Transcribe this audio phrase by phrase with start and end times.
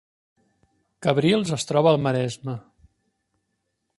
[1.07, 2.57] Cabrils es troba al Maresme